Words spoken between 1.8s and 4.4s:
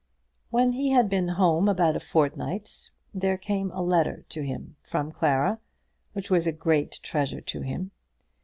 a fortnight, there came a letter